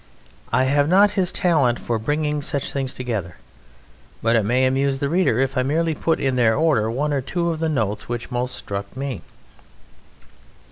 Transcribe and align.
I 0.51 0.63
have 0.63 0.89
not 0.89 1.11
his 1.11 1.31
talent 1.31 1.77
for 1.77 1.99
bringing 1.99 2.41
such 2.41 2.71
things 2.73 2.95
together, 2.95 3.35
but 4.23 4.35
it 4.35 4.41
may 4.41 4.65
amuse 4.65 4.97
the 4.97 5.09
reader 5.09 5.39
if 5.39 5.55
I 5.55 5.61
merely 5.61 5.93
put 5.93 6.19
in 6.19 6.37
their 6.37 6.55
order 6.55 6.89
one 6.89 7.13
or 7.13 7.21
two 7.21 7.51
of 7.51 7.59
the 7.59 7.69
notes 7.69 8.09
which 8.09 8.31
most 8.31 8.55
struck 8.55 8.97
me. 8.97 9.21